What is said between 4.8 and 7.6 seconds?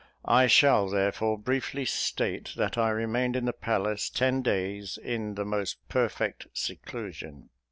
in the most perfect seclusion.